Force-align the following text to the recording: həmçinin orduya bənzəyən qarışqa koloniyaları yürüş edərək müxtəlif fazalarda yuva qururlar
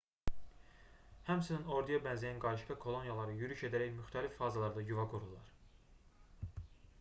həmçinin 1.25 1.67
orduya 1.75 1.99
bənzəyən 2.07 2.41
qarışqa 2.45 2.77
koloniyaları 2.85 3.35
yürüş 3.43 3.63
edərək 3.69 3.93
müxtəlif 3.99 4.35
fazalarda 4.41 4.87
yuva 4.89 5.07
qururlar 5.13 5.55